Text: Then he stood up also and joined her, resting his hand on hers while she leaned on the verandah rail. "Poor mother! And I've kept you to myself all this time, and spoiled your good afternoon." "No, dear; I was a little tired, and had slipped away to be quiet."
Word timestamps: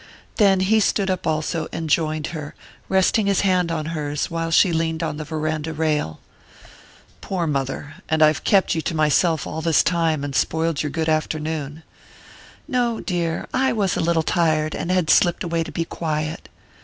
Then 0.37 0.61
he 0.61 0.79
stood 0.79 1.11
up 1.11 1.27
also 1.27 1.67
and 1.71 1.87
joined 1.87 2.25
her, 2.33 2.55
resting 2.89 3.27
his 3.27 3.41
hand 3.41 3.71
on 3.71 3.85
hers 3.93 4.31
while 4.31 4.49
she 4.49 4.73
leaned 4.73 5.03
on 5.03 5.17
the 5.17 5.23
verandah 5.23 5.73
rail. 5.73 6.19
"Poor 7.21 7.45
mother! 7.45 7.93
And 8.09 8.23
I've 8.23 8.43
kept 8.43 8.73
you 8.73 8.81
to 8.81 8.95
myself 8.95 9.45
all 9.45 9.61
this 9.61 9.83
time, 9.83 10.23
and 10.23 10.35
spoiled 10.35 10.81
your 10.81 10.89
good 10.89 11.07
afternoon." 11.07 11.83
"No, 12.67 12.99
dear; 12.99 13.45
I 13.53 13.73
was 13.73 13.95
a 13.95 14.01
little 14.01 14.23
tired, 14.23 14.73
and 14.73 14.89
had 14.91 15.11
slipped 15.11 15.43
away 15.43 15.63
to 15.63 15.71
be 15.71 15.85
quiet." 15.85 16.49